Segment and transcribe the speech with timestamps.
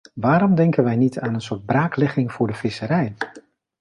[0.13, 3.13] Waarom denken wij niet aan een soort braaklegging voor de visserij?